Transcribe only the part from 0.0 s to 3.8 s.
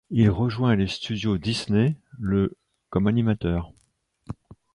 Il rejoint les studios Disney le comme animateur.